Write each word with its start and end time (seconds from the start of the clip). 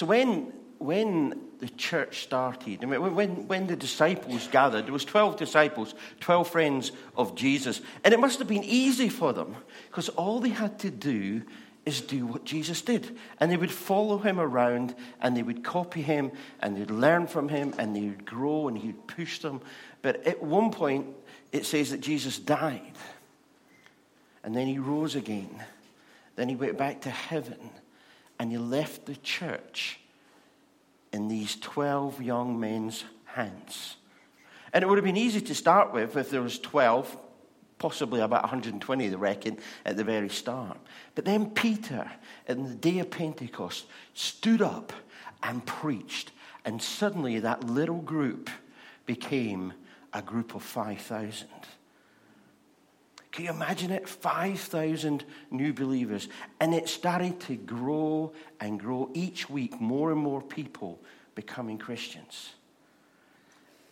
So 0.00 0.06
when, 0.06 0.50
when 0.78 1.38
the 1.58 1.68
church 1.68 2.22
started, 2.22 2.82
when, 2.82 3.46
when 3.46 3.66
the 3.66 3.76
disciples 3.76 4.48
gathered, 4.48 4.86
there 4.86 4.94
was 4.94 5.04
12 5.04 5.36
disciples, 5.36 5.94
12 6.20 6.48
friends 6.48 6.92
of 7.18 7.34
Jesus. 7.34 7.82
And 8.02 8.14
it 8.14 8.18
must 8.18 8.38
have 8.38 8.48
been 8.48 8.64
easy 8.64 9.10
for 9.10 9.34
them 9.34 9.54
because 9.90 10.08
all 10.08 10.40
they 10.40 10.48
had 10.48 10.78
to 10.78 10.90
do 10.90 11.42
is 11.84 12.00
do 12.00 12.24
what 12.24 12.46
Jesus 12.46 12.80
did. 12.80 13.14
And 13.40 13.52
they 13.52 13.58
would 13.58 13.70
follow 13.70 14.16
him 14.16 14.40
around 14.40 14.94
and 15.20 15.36
they 15.36 15.42
would 15.42 15.62
copy 15.62 16.00
him 16.00 16.32
and 16.60 16.78
they'd 16.78 16.90
learn 16.90 17.26
from 17.26 17.50
him 17.50 17.74
and 17.76 17.94
they 17.94 18.08
would 18.08 18.24
grow 18.24 18.68
and 18.68 18.78
he'd 18.78 19.06
push 19.06 19.40
them. 19.40 19.60
But 20.00 20.26
at 20.26 20.42
one 20.42 20.72
point, 20.72 21.08
it 21.52 21.66
says 21.66 21.90
that 21.90 22.00
Jesus 22.00 22.38
died. 22.38 22.96
And 24.44 24.56
then 24.56 24.66
he 24.66 24.78
rose 24.78 25.14
again. 25.14 25.62
Then 26.36 26.48
he 26.48 26.56
went 26.56 26.78
back 26.78 27.02
to 27.02 27.10
heaven 27.10 27.58
and 28.40 28.50
he 28.50 28.56
left 28.56 29.04
the 29.04 29.16
church 29.16 30.00
in 31.12 31.28
these 31.28 31.56
12 31.56 32.22
young 32.22 32.58
men's 32.58 33.04
hands. 33.26 33.98
And 34.72 34.82
it 34.82 34.86
would 34.86 34.96
have 34.96 35.04
been 35.04 35.18
easy 35.18 35.42
to 35.42 35.54
start 35.54 35.92
with 35.92 36.16
if 36.16 36.30
there 36.30 36.40
was 36.40 36.58
12, 36.58 37.18
possibly 37.76 38.22
about 38.22 38.42
120, 38.44 39.08
they 39.08 39.14
reckon, 39.14 39.58
at 39.84 39.98
the 39.98 40.04
very 40.04 40.30
start. 40.30 40.78
But 41.14 41.26
then 41.26 41.50
Peter, 41.50 42.10
in 42.48 42.66
the 42.66 42.74
day 42.74 43.00
of 43.00 43.10
Pentecost, 43.10 43.84
stood 44.14 44.62
up 44.62 44.94
and 45.42 45.64
preached. 45.66 46.32
And 46.64 46.80
suddenly 46.80 47.40
that 47.40 47.64
little 47.64 48.00
group 48.00 48.48
became 49.04 49.74
a 50.14 50.22
group 50.22 50.54
of 50.54 50.62
5,000. 50.62 51.46
Can 53.32 53.44
you 53.44 53.50
imagine 53.50 53.92
it? 53.92 54.08
5,000 54.08 55.24
new 55.50 55.72
believers. 55.72 56.28
And 56.60 56.74
it 56.74 56.88
started 56.88 57.40
to 57.42 57.56
grow 57.56 58.32
and 58.58 58.78
grow 58.78 59.10
each 59.14 59.48
week, 59.48 59.80
more 59.80 60.10
and 60.10 60.20
more 60.20 60.42
people 60.42 60.98
becoming 61.34 61.78
Christians. 61.78 62.50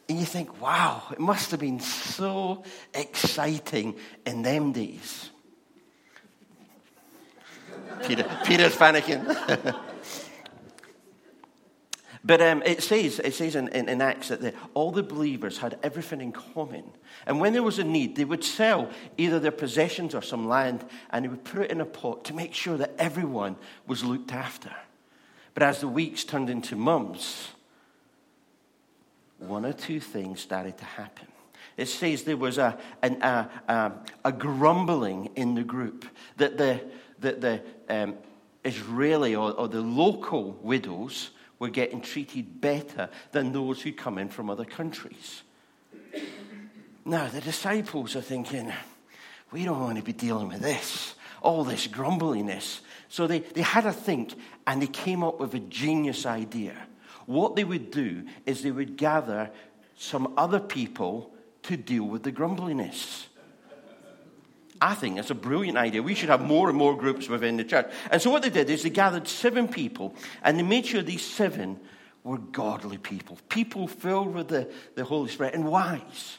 And 0.08 0.18
you 0.18 0.24
think, 0.24 0.60
wow, 0.60 1.02
it 1.12 1.20
must 1.20 1.50
have 1.50 1.60
been 1.60 1.80
so 1.80 2.64
exciting 2.94 3.96
in 4.26 4.42
them 4.42 4.72
days. 4.72 5.30
Peter, 8.06 8.24
Peter's 8.44 8.74
panicking. 8.74 9.78
But 12.28 12.42
um, 12.42 12.62
it 12.66 12.82
says, 12.82 13.20
it 13.20 13.32
says 13.32 13.56
in, 13.56 13.68
in, 13.68 13.88
in 13.88 14.02
Acts 14.02 14.28
that 14.28 14.42
the, 14.42 14.52
all 14.74 14.92
the 14.92 15.02
believers 15.02 15.56
had 15.56 15.78
everything 15.82 16.20
in 16.20 16.30
common. 16.30 16.84
And 17.24 17.40
when 17.40 17.54
there 17.54 17.62
was 17.62 17.78
a 17.78 17.84
need, 17.84 18.16
they 18.16 18.26
would 18.26 18.44
sell 18.44 18.90
either 19.16 19.40
their 19.40 19.50
possessions 19.50 20.14
or 20.14 20.20
some 20.20 20.46
land 20.46 20.84
and 21.08 21.24
they 21.24 21.28
would 21.30 21.42
put 21.42 21.62
it 21.62 21.70
in 21.70 21.80
a 21.80 21.86
pot 21.86 22.26
to 22.26 22.34
make 22.34 22.52
sure 22.52 22.76
that 22.76 22.92
everyone 22.98 23.56
was 23.86 24.04
looked 24.04 24.30
after. 24.30 24.70
But 25.54 25.62
as 25.62 25.80
the 25.80 25.88
weeks 25.88 26.22
turned 26.22 26.50
into 26.50 26.76
months, 26.76 27.48
one 29.38 29.64
or 29.64 29.72
two 29.72 29.98
things 29.98 30.42
started 30.42 30.76
to 30.76 30.84
happen. 30.84 31.28
It 31.78 31.86
says 31.86 32.24
there 32.24 32.36
was 32.36 32.58
a, 32.58 32.76
an, 33.00 33.22
a, 33.22 33.50
a, 33.68 33.92
a, 34.26 34.32
grumbling 34.32 35.30
in 35.34 35.54
the 35.54 35.64
group 35.64 36.04
that 36.36 36.58
the, 36.58 36.82
that 37.20 37.40
the 37.40 37.62
um, 37.88 38.16
Israeli 38.66 39.34
or, 39.34 39.52
or 39.52 39.66
the 39.66 39.80
local 39.80 40.58
widows 40.60 41.30
were 41.58 41.68
getting 41.68 42.00
treated 42.00 42.60
better 42.60 43.08
than 43.32 43.52
those 43.52 43.82
who 43.82 43.92
come 43.92 44.18
in 44.18 44.28
from 44.28 44.50
other 44.50 44.64
countries. 44.64 45.42
Now, 47.04 47.28
the 47.28 47.40
disciples 47.40 48.14
are 48.16 48.20
thinking, 48.20 48.72
we 49.50 49.64
don't 49.64 49.80
want 49.80 49.96
to 49.96 50.04
be 50.04 50.12
dealing 50.12 50.48
with 50.48 50.60
this, 50.60 51.14
all 51.42 51.64
this 51.64 51.86
grumbliness. 51.86 52.80
So 53.08 53.26
they, 53.26 53.40
they 53.40 53.62
had 53.62 53.86
a 53.86 53.92
think 53.92 54.34
and 54.66 54.82
they 54.82 54.88
came 54.88 55.24
up 55.24 55.40
with 55.40 55.54
a 55.54 55.58
genius 55.58 56.26
idea. 56.26 56.76
What 57.26 57.56
they 57.56 57.64
would 57.64 57.90
do 57.90 58.24
is 58.46 58.62
they 58.62 58.70
would 58.70 58.96
gather 58.96 59.50
some 59.96 60.34
other 60.36 60.60
people 60.60 61.32
to 61.64 61.76
deal 61.76 62.04
with 62.04 62.22
the 62.22 62.30
grumbliness. 62.30 63.28
I 64.80 64.94
think 64.94 65.18
it's 65.18 65.30
a 65.30 65.34
brilliant 65.34 65.76
idea. 65.76 66.02
We 66.02 66.14
should 66.14 66.28
have 66.28 66.42
more 66.42 66.68
and 66.68 66.78
more 66.78 66.96
groups 66.96 67.28
within 67.28 67.56
the 67.56 67.64
church. 67.64 67.90
And 68.10 68.22
so 68.22 68.30
what 68.30 68.42
they 68.42 68.50
did 68.50 68.70
is 68.70 68.82
they 68.82 68.90
gathered 68.90 69.26
seven 69.26 69.68
people 69.68 70.14
and 70.42 70.58
they 70.58 70.62
made 70.62 70.86
sure 70.86 71.02
these 71.02 71.24
seven 71.24 71.80
were 72.24 72.38
godly 72.38 72.98
people, 72.98 73.38
people 73.48 73.88
filled 73.88 74.34
with 74.34 74.48
the, 74.48 74.70
the 74.94 75.04
Holy 75.04 75.30
Spirit 75.30 75.54
and 75.54 75.66
wise. 75.66 76.38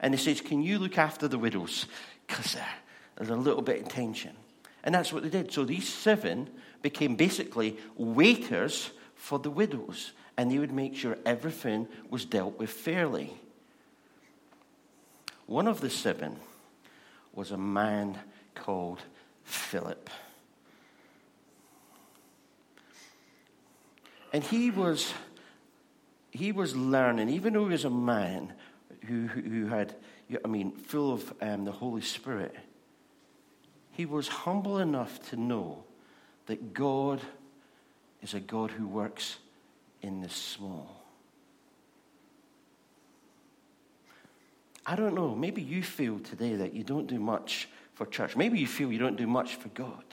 And 0.00 0.14
he 0.14 0.18
says, 0.18 0.40
Can 0.40 0.62
you 0.62 0.78
look 0.78 0.98
after 0.98 1.26
the 1.26 1.38
widows? 1.38 1.86
Because 2.26 2.56
uh, 2.56 2.60
there's 3.16 3.30
a 3.30 3.36
little 3.36 3.62
bit 3.62 3.82
of 3.82 3.88
tension. 3.88 4.32
And 4.84 4.94
that's 4.94 5.12
what 5.12 5.22
they 5.22 5.28
did. 5.28 5.52
So 5.52 5.64
these 5.64 5.88
seven 5.88 6.48
became 6.82 7.16
basically 7.16 7.76
waiters 7.96 8.90
for 9.14 9.38
the 9.38 9.50
widows. 9.50 10.12
And 10.36 10.50
they 10.50 10.58
would 10.58 10.72
make 10.72 10.94
sure 10.94 11.18
everything 11.24 11.88
was 12.10 12.24
dealt 12.24 12.58
with 12.58 12.70
fairly. 12.70 13.34
One 15.46 15.66
of 15.66 15.80
the 15.80 15.90
seven 15.90 16.36
was 17.36 17.52
a 17.52 17.56
man 17.56 18.18
called 18.54 19.00
Philip. 19.44 20.10
And 24.32 24.42
he 24.42 24.70
was, 24.70 25.12
he 26.30 26.50
was 26.50 26.74
learning, 26.74 27.28
even 27.28 27.52
though 27.52 27.66
he 27.66 27.72
was 27.72 27.84
a 27.84 27.90
man 27.90 28.52
who, 29.04 29.26
who 29.28 29.66
had, 29.66 29.94
I 30.44 30.48
mean, 30.48 30.72
full 30.72 31.12
of 31.12 31.32
um, 31.40 31.64
the 31.64 31.72
Holy 31.72 32.02
Spirit, 32.02 32.56
he 33.92 34.06
was 34.06 34.28
humble 34.28 34.78
enough 34.78 35.30
to 35.30 35.36
know 35.36 35.84
that 36.46 36.74
God 36.74 37.20
is 38.22 38.34
a 38.34 38.40
God 38.40 38.70
who 38.70 38.86
works 38.86 39.36
in 40.02 40.22
the 40.22 40.28
small. 40.28 40.95
I 44.86 44.94
don't 44.94 45.14
know. 45.14 45.34
Maybe 45.34 45.60
you 45.60 45.82
feel 45.82 46.20
today 46.20 46.54
that 46.54 46.72
you 46.72 46.84
don't 46.84 47.08
do 47.08 47.18
much 47.18 47.68
for 47.94 48.06
church. 48.06 48.36
Maybe 48.36 48.60
you 48.60 48.68
feel 48.68 48.92
you 48.92 49.00
don't 49.00 49.16
do 49.16 49.26
much 49.26 49.56
for 49.56 49.68
God. 49.70 50.04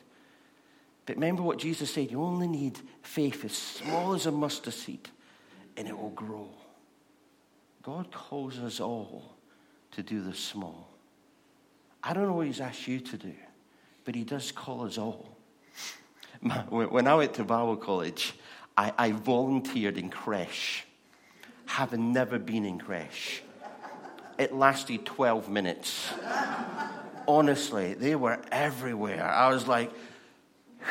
But 1.06 1.18
remember 1.18 1.44
what 1.44 1.60
Jesus 1.60 1.94
said 1.94 2.10
you 2.10 2.24
only 2.24 2.48
need 2.48 2.80
faith 3.04 3.46
as 3.46 3.52
small 3.52 4.14
as 4.16 4.26
a 4.26 4.32
mustard 4.32 4.74
seed, 4.74 5.10
and 5.78 5.88
it 5.88 5.98
will 5.98 6.10
grow. 6.10 6.50
God 7.84 8.12
calls 8.12 8.58
us 8.58 8.80
all 8.80 9.36
to 9.92 10.02
do 10.02 10.22
the 10.22 10.34
small. 10.34 10.88
I 12.02 12.14
don't 12.14 12.28
know 12.28 12.34
what 12.34 12.48
He's 12.48 12.62
asked 12.62 12.88
you 12.88 13.00
to 13.00 13.18
do, 13.18 13.34
but 14.06 14.16
He 14.16 14.24
does 14.24 14.52
call 14.52 14.86
us 14.86 14.98
all. 14.98 15.30
When 16.70 17.08
I 17.08 17.16
went 17.16 17.36
to 17.36 17.44
Bible 17.44 17.78
college, 17.78 18.34
I, 18.76 18.92
I 18.98 19.12
volunteered 19.12 19.98
in 19.98 20.10
creche, 20.10 20.86
having 21.66 22.12
never 22.12 22.40
been 22.40 22.66
in 22.66 22.80
creche. 22.80 23.44
It 24.38 24.54
lasted 24.54 25.06
12 25.06 25.50
minutes. 25.50 26.10
Honestly, 27.28 27.94
they 27.94 28.16
were 28.16 28.40
everywhere. 28.52 29.24
I 29.24 29.50
was 29.50 29.68
like, 29.68 29.92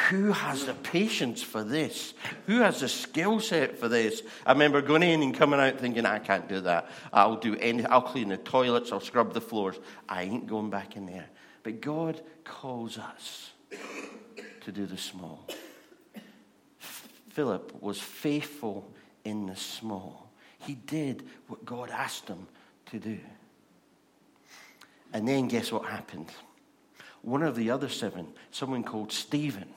who 0.09 0.33
has 0.33 0.65
the 0.65 0.75
patience 0.75 1.43
for 1.43 1.63
this? 1.63 2.15
Who 2.47 2.61
has 2.61 2.81
the 2.81 2.89
skill 2.89 3.41
set 3.41 3.79
for 3.79 3.89
this? 3.89 4.23
I 4.47 4.53
remember 4.53 4.81
going 4.81 5.03
in 5.03 5.23
and 5.23 5.35
coming 5.35 5.61
out 5.61 5.79
thinking, 5.79 6.07
I 6.07 6.19
can't 6.19 6.49
do 6.49 6.61
that. 6.63 6.89
I'll 7.13 7.37
do 7.37 7.57
any, 7.57 7.85
I'll 7.85 8.01
clean 8.01 8.29
the 8.29 8.39
toilets, 8.39 8.91
I'll 8.91 9.01
scrub 9.01 9.35
the 9.35 9.41
floors. 9.41 9.79
I 10.09 10.23
ain't 10.23 10.47
going 10.47 10.71
back 10.71 10.97
in 10.97 11.07
there. 11.07 11.29
But 11.63 11.81
God 11.81 12.23
calls 12.45 12.97
us 12.97 13.51
to 14.63 14.73
do 14.73 14.87
the 14.87 14.97
small. 14.97 15.47
Philip 16.79 17.83
was 17.83 17.99
faithful 17.99 18.91
in 19.25 19.47
the 19.47 19.57
small. 19.57 20.31
He 20.59 20.75
did 20.75 21.29
what 21.49 21.65
God 21.65 21.91
asked 21.91 22.29
him 22.29 22.47
to 22.93 22.99
do. 22.99 23.19
And 25.13 25.27
then 25.27 25.49
guess 25.49 25.73
what 25.73 25.85
happened? 25.85 26.31
One 27.23 27.43
of 27.43 27.57
the 27.57 27.71
other 27.71 27.89
seven, 27.89 28.29
someone 28.51 28.85
called 28.85 29.13
Stephen, 29.13 29.69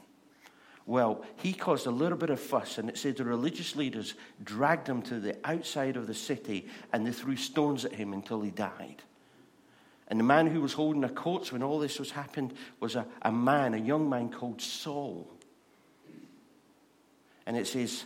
well, 0.86 1.26
he 1.38 1.52
caused 1.52 1.88
a 1.88 1.92
little 1.92 2.18
bit 2.18 2.30
of 2.30 2.40
fuss, 2.40 2.78
and 2.78 2.90
it 2.90 2.98
said 2.98 3.18
the 3.18 3.24
religious 3.24 3.76
leaders 3.76 4.14
dragged 4.44 4.88
him 4.88 5.02
to 5.04 5.20
the 5.20 5.36
outside 5.44 5.98
of 5.98 6.06
the 6.06 6.14
city 6.14 6.68
and 6.94 7.06
they 7.06 7.12
threw 7.12 7.36
stones 7.36 7.86
at 7.86 7.94
him 7.94 8.14
until 8.14 8.42
he 8.42 8.52
died. 8.52 9.02
And 10.08 10.20
the 10.20 10.24
man 10.24 10.46
who 10.46 10.62
was 10.62 10.74
holding 10.74 11.02
the 11.02 11.10
coats 11.10 11.52
when 11.52 11.64
all 11.64 11.80
this 11.80 11.98
was 11.98 12.12
happened 12.12 12.54
was 12.80 12.96
a, 12.96 13.08
a 13.24 13.32
man, 13.32 13.74
a 13.74 13.78
young 13.78 14.08
man 14.08 14.30
called 14.30 14.62
Saul. 14.62 15.28
And 17.48 17.58
it 17.58 17.66
says, 17.66 18.06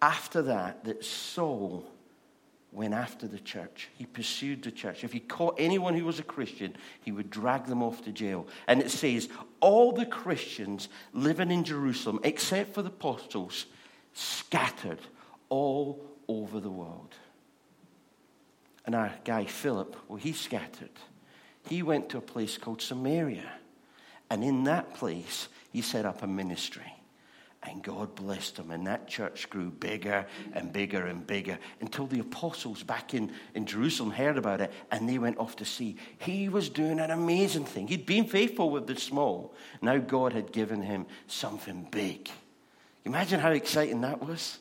after 0.00 0.40
that, 0.42 0.84
that 0.84 1.04
Saul 1.04 1.84
went 2.74 2.92
after 2.92 3.28
the 3.28 3.38
church. 3.38 3.88
He 3.96 4.04
pursued 4.04 4.62
the 4.62 4.72
church. 4.72 5.04
If 5.04 5.12
he 5.12 5.20
caught 5.20 5.54
anyone 5.58 5.94
who 5.94 6.04
was 6.04 6.18
a 6.18 6.24
Christian, 6.24 6.76
he 7.02 7.12
would 7.12 7.30
drag 7.30 7.66
them 7.66 7.82
off 7.82 8.02
to 8.04 8.12
jail. 8.12 8.48
And 8.66 8.80
it 8.80 8.90
says, 8.90 9.28
all 9.60 9.92
the 9.92 10.06
Christians 10.06 10.88
living 11.12 11.50
in 11.50 11.64
Jerusalem, 11.64 12.20
except 12.24 12.74
for 12.74 12.82
the 12.82 12.88
apostles, 12.88 13.66
scattered 14.12 15.00
all 15.48 16.04
over 16.26 16.58
the 16.58 16.70
world. 16.70 17.14
And 18.86 18.94
our 18.94 19.12
guy 19.24 19.44
Philip, 19.44 19.96
well, 20.08 20.18
he 20.18 20.32
scattered. 20.32 20.90
He 21.68 21.82
went 21.82 22.08
to 22.10 22.18
a 22.18 22.22
place 22.22 22.58
called 22.58 22.82
Samaria. 22.82 23.50
And 24.30 24.42
in 24.42 24.64
that 24.64 24.94
place, 24.94 25.48
he 25.72 25.80
set 25.80 26.04
up 26.04 26.22
a 26.22 26.26
ministry. 26.26 26.92
And 27.66 27.82
God 27.82 28.14
blessed 28.14 28.56
them. 28.56 28.70
And 28.70 28.86
that 28.86 29.08
church 29.08 29.48
grew 29.48 29.70
bigger 29.70 30.26
and 30.52 30.70
bigger 30.70 31.06
and 31.06 31.26
bigger 31.26 31.58
until 31.80 32.06
the 32.06 32.20
apostles 32.20 32.82
back 32.82 33.14
in, 33.14 33.32
in 33.54 33.64
Jerusalem 33.64 34.10
heard 34.10 34.36
about 34.36 34.60
it 34.60 34.70
and 34.90 35.08
they 35.08 35.18
went 35.18 35.38
off 35.38 35.56
to 35.56 35.64
see. 35.64 35.96
He 36.18 36.50
was 36.50 36.68
doing 36.68 37.00
an 37.00 37.10
amazing 37.10 37.64
thing. 37.64 37.88
He'd 37.88 38.04
been 38.04 38.26
faithful 38.26 38.68
with 38.68 38.86
the 38.86 38.96
small. 38.96 39.54
Now 39.80 39.96
God 39.96 40.34
had 40.34 40.52
given 40.52 40.82
him 40.82 41.06
something 41.26 41.88
big. 41.90 42.28
Imagine 43.06 43.40
how 43.40 43.50
exciting 43.50 44.02
that 44.02 44.22
was. 44.22 44.58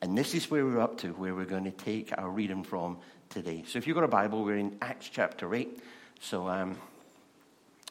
And 0.00 0.16
this 0.16 0.34
is 0.34 0.50
where 0.50 0.64
we're 0.64 0.80
up 0.80 0.96
to, 0.98 1.08
where 1.08 1.34
we're 1.34 1.44
going 1.44 1.64
to 1.64 1.70
take 1.70 2.16
our 2.16 2.30
reading 2.30 2.62
from 2.62 2.98
today. 3.28 3.64
So 3.66 3.78
if 3.78 3.86
you've 3.86 3.96
got 3.96 4.04
a 4.04 4.08
Bible, 4.08 4.44
we're 4.44 4.56
in 4.56 4.78
Acts 4.80 5.08
chapter 5.08 5.54
8. 5.54 5.78
So 6.20 6.48
um, 6.48 6.76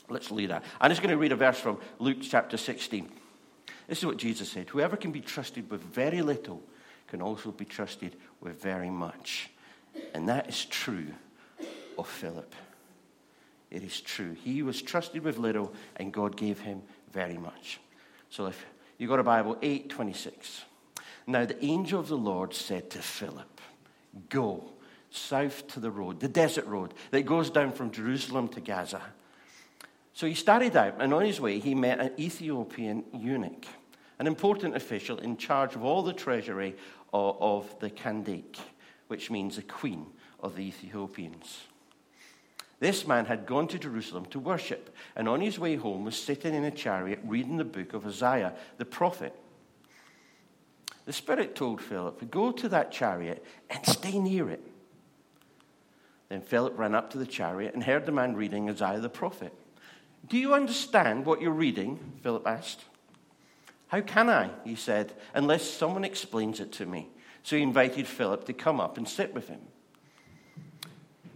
let's 0.09 0.31
read 0.31 0.49
that. 0.49 0.63
I'm 0.81 0.89
just 0.89 1.01
going 1.01 1.11
to 1.11 1.17
read 1.17 1.33
a 1.33 1.35
verse 1.35 1.59
from 1.59 1.77
Luke 1.99 2.17
chapter 2.21 2.57
16. 2.57 3.11
This 3.87 3.99
is 3.99 4.05
what 4.05 4.17
Jesus 4.17 4.49
said 4.49 4.69
Whoever 4.69 4.97
can 4.97 5.11
be 5.11 5.21
trusted 5.21 5.69
with 5.69 5.81
very 5.81 6.21
little 6.21 6.61
can 7.07 7.21
also 7.21 7.51
be 7.51 7.65
trusted 7.65 8.15
with 8.41 8.61
very 8.61 8.89
much. 8.89 9.49
And 10.13 10.27
that 10.29 10.49
is 10.49 10.65
true 10.65 11.07
of 11.97 12.07
Philip. 12.07 12.53
It 13.71 13.83
is 13.83 13.99
true. 13.99 14.35
He 14.43 14.61
was 14.61 14.81
trusted 14.81 15.23
with 15.23 15.37
little, 15.37 15.73
and 15.95 16.13
God 16.13 16.37
gave 16.37 16.59
him 16.59 16.81
very 17.11 17.37
much. 17.37 17.79
So 18.29 18.45
if 18.45 18.65
you've 18.97 19.09
got 19.09 19.19
a 19.19 19.23
Bible, 19.23 19.57
826. 19.61 20.63
Now 21.25 21.45
the 21.45 21.63
angel 21.63 21.99
of 21.99 22.07
the 22.07 22.17
Lord 22.17 22.53
said 22.53 22.89
to 22.91 22.99
Philip, 22.99 23.61
Go 24.29 24.71
south 25.09 25.67
to 25.69 25.79
the 25.79 25.91
road, 25.91 26.19
the 26.19 26.27
desert 26.27 26.65
road 26.65 26.93
that 27.11 27.25
goes 27.25 27.49
down 27.49 27.71
from 27.71 27.91
Jerusalem 27.91 28.47
to 28.49 28.61
Gaza. 28.61 29.01
So 30.17 30.25
he 30.25 30.33
started 30.33 30.75
out, 30.75 30.95
and 30.97 31.13
on 31.13 31.23
his 31.23 31.39
way, 31.39 31.59
he 31.59 31.75
met 31.75 31.99
an 31.99 32.11
Ethiopian 32.17 33.03
eunuch, 33.13 33.67
an 34.17 34.25
important 34.25 34.75
official 34.75 35.19
in 35.19 35.37
charge 35.37 35.75
of 35.75 35.83
all 35.83 36.01
the 36.01 36.11
treasury 36.11 36.75
of, 37.13 37.37
of 37.39 37.79
the 37.79 37.91
Kandake, 37.91 38.57
which 39.09 39.29
means 39.29 39.57
the 39.57 39.61
queen 39.61 40.07
of 40.39 40.55
the 40.55 40.63
Ethiopians. 40.63 41.65
This 42.79 43.05
man 43.05 43.25
had 43.25 43.45
gone 43.45 43.67
to 43.67 43.77
Jerusalem 43.77 44.25
to 44.31 44.39
worship, 44.39 44.89
and 45.15 45.29
on 45.29 45.39
his 45.39 45.59
way 45.59 45.75
home 45.75 46.05
was 46.05 46.15
sitting 46.15 46.55
in 46.55 46.63
a 46.63 46.71
chariot 46.71 47.19
reading 47.23 47.57
the 47.57 47.63
book 47.63 47.93
of 47.93 48.07
Isaiah 48.07 48.55
the 48.79 48.85
prophet. 48.85 49.35
The 51.05 51.13
Spirit 51.13 51.53
told 51.53 51.79
Philip, 51.79 52.31
Go 52.31 52.51
to 52.53 52.67
that 52.69 52.91
chariot 52.91 53.45
and 53.69 53.85
stay 53.85 54.17
near 54.17 54.49
it. 54.49 54.65
Then 56.29 56.41
Philip 56.41 56.75
ran 56.75 56.95
up 56.95 57.11
to 57.11 57.19
the 57.19 57.27
chariot 57.27 57.75
and 57.75 57.83
heard 57.83 58.07
the 58.07 58.11
man 58.11 58.35
reading 58.35 58.67
Isaiah 58.67 58.99
the 58.99 59.09
prophet. 59.09 59.53
Do 60.27 60.37
you 60.37 60.53
understand 60.53 61.25
what 61.25 61.41
you're 61.41 61.51
reading? 61.51 61.99
Philip 62.21 62.45
asked. 62.45 62.83
How 63.87 64.01
can 64.01 64.29
I, 64.29 64.49
he 64.65 64.75
said, 64.75 65.13
unless 65.33 65.63
someone 65.63 66.03
explains 66.03 66.59
it 66.59 66.73
to 66.73 66.85
me? 66.85 67.07
So 67.43 67.55
he 67.55 67.61
invited 67.61 68.07
Philip 68.07 68.45
to 68.45 68.53
come 68.53 68.81
up 68.81 68.97
and 68.97 69.07
sit 69.07 69.33
with 69.33 69.47
him. 69.47 69.61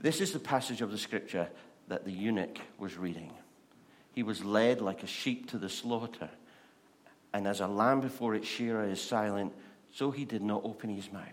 This 0.01 0.19
is 0.19 0.33
the 0.33 0.39
passage 0.39 0.81
of 0.81 0.91
the 0.91 0.97
scripture 0.97 1.47
that 1.87 2.03
the 2.05 2.11
eunuch 2.11 2.59
was 2.77 2.97
reading. 2.97 3.31
He 4.13 4.23
was 4.23 4.43
led 4.43 4.81
like 4.81 5.03
a 5.03 5.07
sheep 5.07 5.49
to 5.51 5.57
the 5.57 5.69
slaughter, 5.69 6.29
and 7.33 7.47
as 7.47 7.61
a 7.61 7.67
lamb 7.67 8.01
before 8.01 8.35
its 8.35 8.47
shearer 8.47 8.83
is 8.83 9.01
silent, 9.01 9.53
so 9.93 10.11
he 10.11 10.25
did 10.25 10.41
not 10.41 10.65
open 10.65 10.93
his 10.93 11.11
mouth. 11.13 11.23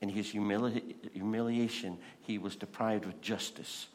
In 0.00 0.08
his 0.08 0.32
humili- 0.32 0.94
humiliation, 1.12 1.98
he 2.20 2.38
was 2.38 2.56
deprived 2.56 3.04
of 3.04 3.20
justice. 3.20 3.88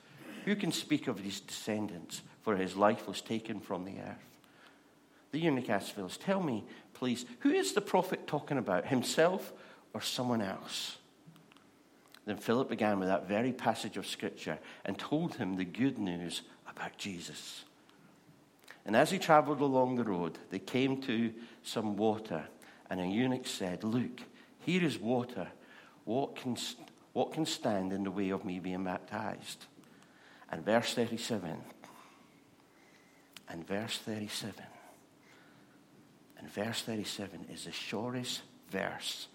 Who 0.46 0.56
can 0.56 0.72
speak 0.72 1.08
of 1.08 1.20
his 1.20 1.40
descendants? 1.40 2.22
For 2.42 2.58
his 2.58 2.76
life 2.76 3.08
was 3.08 3.22
taken 3.22 3.60
from 3.60 3.86
the 3.86 4.00
earth. 4.00 4.34
The 5.32 5.40
eunuch 5.40 5.70
asked 5.70 5.94
Philip, 5.94 6.12
Tell 6.20 6.44
me, 6.44 6.66
please, 6.94 7.26
who 7.40 7.52
is 7.52 7.74
the 7.74 7.82
prophet 7.82 8.28
talking 8.28 8.58
about, 8.58 8.86
himself 8.86 9.54
or 9.94 10.02
someone 10.02 10.42
else? 10.42 10.98
Then 12.26 12.38
Philip 12.38 12.70
began 12.70 13.00
with 13.00 13.08
that 13.08 13.28
very 13.28 13.52
passage 13.52 13.98
of 13.98 14.06
scripture 14.06 14.60
and 14.86 14.98
told 14.98 15.36
him 15.36 15.56
the 15.56 15.66
good 15.66 15.98
news 15.98 16.42
about 16.70 16.98
Jesus. 16.98 17.64
And 18.86 18.96
as 18.96 19.12
he 19.12 19.18
traveled 19.18 19.62
along 19.62 19.96
the 19.96 20.04
road, 20.04 20.38
they 20.50 20.60
came 20.60 21.02
to 21.04 21.34
some 21.64 21.96
water, 21.96 22.44
and 22.90 23.00
a 23.00 23.08
eunuch 23.08 23.48
said, 23.48 23.84
Look, 23.84 24.22
here 24.60 24.84
is 24.84 25.00
water. 25.00 25.48
What 26.06 26.36
can, 26.36 26.58
what 27.14 27.32
can 27.32 27.46
stand 27.46 27.94
in 27.94 28.04
the 28.04 28.12
way 28.12 28.30
of 28.30 28.44
me 28.44 28.60
being 28.60 28.84
baptized? 28.84 29.66
And 30.54 30.64
verse 30.64 30.94
37. 30.94 31.58
And 33.50 33.68
verse 33.68 33.98
37. 33.98 34.64
And 36.38 36.48
verse 36.48 36.84
37 36.84 37.48
is 37.52 37.66
the 37.66 37.72
shortest 37.72 38.44
verse 38.70 39.30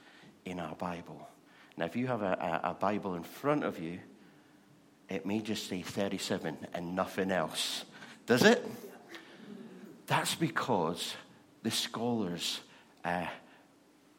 in 0.44 0.60
our 0.60 0.76
Bible. 0.76 1.28
Now, 1.76 1.86
if 1.86 1.96
you 1.96 2.06
have 2.06 2.22
a, 2.22 2.60
a, 2.62 2.74
Bible 2.74 3.16
in 3.16 3.24
front 3.24 3.64
of 3.64 3.80
you, 3.80 3.98
it 5.08 5.26
may 5.26 5.40
just 5.40 5.68
say 5.68 5.82
37 5.82 6.56
and 6.72 6.94
nothing 6.94 7.32
else. 7.32 7.84
Does 8.24 8.44
it? 8.44 8.64
That's 10.06 10.36
because 10.36 11.14
the 11.64 11.72
scholars 11.72 12.60
uh, 13.04 13.26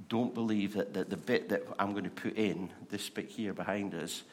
don't 0.10 0.34
believe 0.34 0.74
that, 0.74 0.94
that 0.96 1.10
the 1.10 1.18
bit 1.18 1.48
that 1.48 1.64
I'm 1.80 1.94
going 1.94 2.04
to 2.04 2.10
put 2.10 2.36
in, 2.36 2.72
this 2.90 3.10
bit 3.10 3.30
here 3.30 3.54
behind 3.54 3.96
us, 3.96 4.24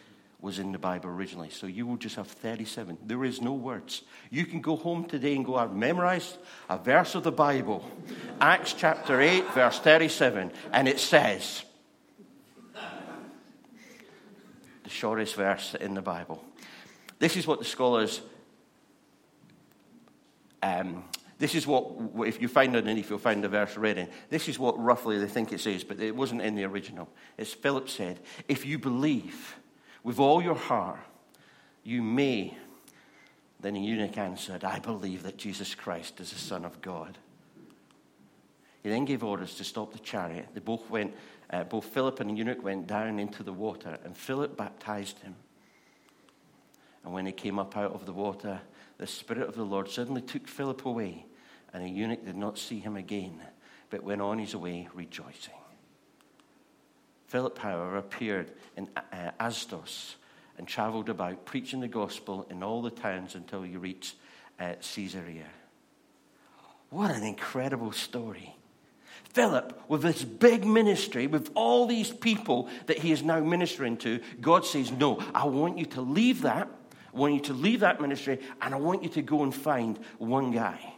was 0.46 0.60
in 0.60 0.70
the 0.70 0.78
Bible 0.78 1.10
originally. 1.10 1.50
So 1.50 1.66
you 1.66 1.88
will 1.88 1.96
just 1.96 2.14
have 2.14 2.28
37. 2.28 2.98
There 3.04 3.24
is 3.24 3.42
no 3.42 3.52
words. 3.52 4.02
You 4.30 4.46
can 4.46 4.60
go 4.60 4.76
home 4.76 5.04
today 5.04 5.34
and 5.34 5.44
go, 5.44 5.56
I've 5.56 5.74
memorized 5.74 6.38
a 6.70 6.78
verse 6.78 7.16
of 7.16 7.24
the 7.24 7.32
Bible, 7.32 7.84
Acts 8.40 8.72
chapter 8.72 9.20
8, 9.20 9.52
verse 9.52 9.80
37, 9.80 10.52
and 10.72 10.86
it 10.86 11.00
says, 11.00 11.64
the 14.84 14.90
shortest 14.90 15.34
verse 15.34 15.74
in 15.74 15.94
the 15.94 16.02
Bible. 16.02 16.44
This 17.18 17.36
is 17.36 17.44
what 17.44 17.58
the 17.58 17.64
scholars 17.64 18.20
um, 20.62 21.04
this 21.38 21.54
is 21.54 21.66
what, 21.66 21.86
if 22.26 22.40
you 22.40 22.48
find 22.48 22.74
it, 22.76 22.86
and 22.86 22.98
if 22.98 23.10
you 23.10 23.18
find 23.18 23.44
the 23.44 23.48
verse 23.48 23.76
read 23.76 24.10
this 24.30 24.48
is 24.48 24.58
what 24.58 24.82
roughly 24.82 25.18
they 25.18 25.26
think 25.26 25.52
it 25.52 25.60
says, 25.60 25.84
but 25.84 26.00
it 26.00 26.16
wasn't 26.16 26.40
in 26.40 26.54
the 26.54 26.64
original. 26.64 27.08
It's 27.36 27.52
Philip 27.52 27.90
said, 27.90 28.20
If 28.48 28.64
you 28.64 28.78
believe 28.78 29.56
with 30.06 30.20
all 30.20 30.40
your 30.40 30.54
heart, 30.54 31.00
you 31.82 32.00
may. 32.00 32.56
Then 33.58 33.74
the 33.74 33.80
eunuch 33.80 34.16
answered, 34.16 34.62
I 34.62 34.78
believe 34.78 35.24
that 35.24 35.36
Jesus 35.36 35.74
Christ 35.74 36.20
is 36.20 36.30
the 36.30 36.38
Son 36.38 36.64
of 36.64 36.80
God. 36.80 37.18
He 38.84 38.88
then 38.88 39.04
gave 39.04 39.24
orders 39.24 39.56
to 39.56 39.64
stop 39.64 39.92
the 39.92 39.98
chariot. 39.98 40.46
They 40.54 40.60
both 40.60 40.88
went, 40.88 41.12
uh, 41.50 41.64
both 41.64 41.86
Philip 41.86 42.20
and 42.20 42.30
the 42.30 42.34
eunuch 42.34 42.62
went 42.62 42.86
down 42.86 43.18
into 43.18 43.42
the 43.42 43.52
water, 43.52 43.98
and 44.04 44.16
Philip 44.16 44.56
baptized 44.56 45.18
him. 45.18 45.34
And 47.02 47.12
when 47.12 47.26
he 47.26 47.32
came 47.32 47.58
up 47.58 47.76
out 47.76 47.92
of 47.92 48.06
the 48.06 48.12
water, 48.12 48.60
the 48.98 49.08
Spirit 49.08 49.48
of 49.48 49.56
the 49.56 49.64
Lord 49.64 49.90
suddenly 49.90 50.22
took 50.22 50.46
Philip 50.46 50.86
away, 50.86 51.26
and 51.72 51.84
the 51.84 51.90
eunuch 51.90 52.24
did 52.24 52.36
not 52.36 52.58
see 52.58 52.78
him 52.78 52.96
again, 52.96 53.42
but 53.90 54.04
went 54.04 54.22
on 54.22 54.38
his 54.38 54.54
way 54.54 54.86
rejoicing. 54.94 55.54
Philip, 57.36 57.58
however, 57.58 57.98
appeared 57.98 58.50
in 58.78 58.88
uh, 58.96 59.30
Assos 59.38 60.16
and 60.56 60.66
traveled 60.66 61.10
about 61.10 61.44
preaching 61.44 61.80
the 61.80 61.86
gospel 61.86 62.46
in 62.48 62.62
all 62.62 62.80
the 62.80 62.90
towns 62.90 63.34
until 63.34 63.60
he 63.60 63.76
reached 63.76 64.14
uh, 64.58 64.72
Caesarea. 64.80 65.44
What 66.88 67.10
an 67.10 67.24
incredible 67.24 67.92
story. 67.92 68.56
Philip, 69.34 69.78
with 69.86 70.00
this 70.00 70.24
big 70.24 70.64
ministry, 70.64 71.26
with 71.26 71.50
all 71.54 71.86
these 71.86 72.10
people 72.10 72.70
that 72.86 72.96
he 72.96 73.12
is 73.12 73.22
now 73.22 73.40
ministering 73.40 73.98
to, 73.98 74.20
God 74.40 74.64
says, 74.64 74.90
No, 74.90 75.22
I 75.34 75.44
want 75.44 75.76
you 75.76 75.84
to 75.84 76.00
leave 76.00 76.40
that 76.40 76.70
I 77.12 77.18
want 77.18 77.34
you 77.34 77.40
to 77.40 77.52
leave 77.52 77.80
that 77.80 78.00
ministry 78.00 78.40
and 78.62 78.72
I 78.72 78.78
want 78.78 79.02
you 79.02 79.10
to 79.10 79.20
go 79.20 79.42
and 79.42 79.54
find 79.54 79.98
one 80.16 80.52
guy. 80.52 80.94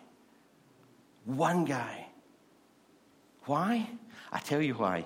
One 1.24 1.64
guy. 1.64 2.06
Why? 3.46 3.88
I 4.30 4.38
tell 4.38 4.62
you 4.62 4.74
why. 4.74 5.04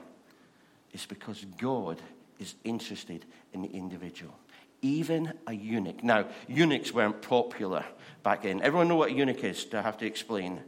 It's 0.92 1.06
because 1.06 1.44
God 1.58 2.00
is 2.38 2.54
interested 2.64 3.24
in 3.52 3.62
the 3.62 3.70
individual. 3.70 4.34
Even 4.82 5.32
a 5.46 5.52
eunuch. 5.52 6.02
Now, 6.02 6.26
eunuchs 6.48 6.92
weren't 6.92 7.22
popular 7.22 7.84
back 8.22 8.42
then. 8.42 8.60
Everyone 8.62 8.88
know 8.88 8.96
what 8.96 9.10
a 9.10 9.12
eunuch 9.12 9.44
is? 9.44 9.64
Do 9.64 9.78
I 9.78 9.82
have 9.82 9.98
to 9.98 10.06
explain? 10.06 10.60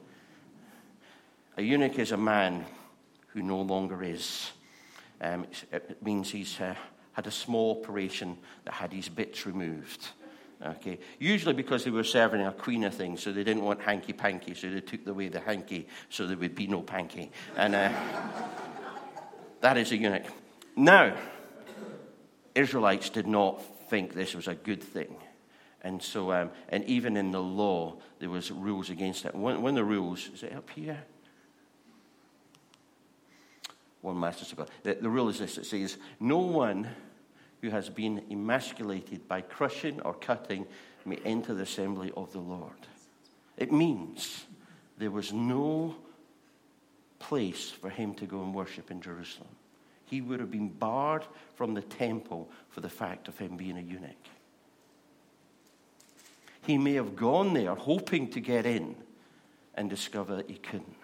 A 1.56 1.62
eunuch 1.62 1.98
is 1.98 2.12
a 2.12 2.16
man 2.16 2.64
who 3.28 3.42
no 3.42 3.60
longer 3.60 4.02
is. 4.02 4.50
Um, 5.20 5.46
it 5.72 6.02
means 6.02 6.30
he's 6.30 6.60
uh, 6.60 6.74
had 7.12 7.26
a 7.26 7.30
small 7.30 7.80
operation 7.82 8.38
that 8.64 8.74
had 8.74 8.92
his 8.92 9.08
bits 9.08 9.46
removed. 9.46 10.08
Okay, 10.64 10.98
usually 11.18 11.52
because 11.52 11.84
they 11.84 11.90
were 11.90 12.04
serving 12.04 12.40
a 12.40 12.52
queen 12.52 12.84
of 12.84 12.94
things, 12.94 13.22
so 13.22 13.32
they 13.32 13.44
didn't 13.44 13.64
want 13.64 13.80
hanky 13.80 14.12
panky, 14.12 14.54
so 14.54 14.70
they 14.70 14.80
took 14.80 15.06
away 15.06 15.28
the 15.28 15.40
hanky, 15.40 15.86
so 16.08 16.26
there 16.26 16.36
would 16.36 16.54
be 16.54 16.66
no 16.66 16.80
panky, 16.80 17.30
and 17.56 17.74
uh, 17.74 17.92
that 19.64 19.78
is 19.78 19.92
a 19.92 19.96
eunuch. 19.96 20.26
Now, 20.76 21.16
Israelites 22.54 23.08
did 23.08 23.26
not 23.26 23.64
think 23.88 24.12
this 24.12 24.34
was 24.34 24.46
a 24.46 24.54
good 24.54 24.82
thing, 24.82 25.16
and 25.80 26.02
so, 26.02 26.32
um, 26.32 26.50
and 26.68 26.84
even 26.84 27.16
in 27.16 27.30
the 27.30 27.42
law, 27.42 27.96
there 28.18 28.28
was 28.28 28.50
rules 28.50 28.90
against 28.90 29.24
it. 29.24 29.34
One, 29.34 29.62
one 29.62 29.70
of 29.70 29.76
the 29.76 29.84
rules 29.84 30.28
is 30.34 30.42
it 30.42 30.54
up 30.54 30.68
here? 30.68 31.02
one 34.02 34.32
to 34.34 34.56
God. 34.56 34.70
The, 34.82 34.98
the 35.00 35.08
rule 35.08 35.30
is 35.30 35.38
this 35.38 35.56
it 35.56 35.64
says, 35.64 35.96
No 36.20 36.38
one 36.38 36.86
who 37.62 37.70
has 37.70 37.88
been 37.88 38.22
emasculated 38.30 39.26
by 39.26 39.40
crushing 39.40 39.98
or 40.02 40.12
cutting 40.12 40.66
may 41.06 41.16
enter 41.24 41.54
the 41.54 41.62
assembly 41.62 42.12
of 42.14 42.30
the 42.32 42.38
Lord. 42.38 42.86
It 43.56 43.72
means 43.72 44.44
there 44.98 45.10
was 45.10 45.32
no 45.32 45.96
place 47.18 47.70
for 47.70 47.90
him 47.90 48.14
to 48.14 48.26
go 48.26 48.42
and 48.42 48.54
worship 48.54 48.90
in 48.90 49.00
Jerusalem. 49.00 49.48
He 50.06 50.20
would 50.20 50.40
have 50.40 50.50
been 50.50 50.68
barred 50.68 51.24
from 51.54 51.74
the 51.74 51.82
temple 51.82 52.50
for 52.68 52.80
the 52.80 52.88
fact 52.88 53.28
of 53.28 53.38
him 53.38 53.56
being 53.56 53.78
a 53.78 53.80
eunuch. 53.80 54.10
He 56.66 56.78
may 56.78 56.94
have 56.94 57.16
gone 57.16 57.54
there 57.54 57.74
hoping 57.74 58.28
to 58.30 58.40
get 58.40 58.66
in 58.66 58.96
and 59.74 59.90
discover 59.90 60.36
that 60.36 60.48
he 60.48 60.56
couldn't. 60.56 60.96